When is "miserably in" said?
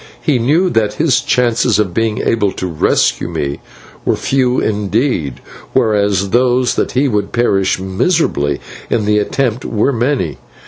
7.79-9.05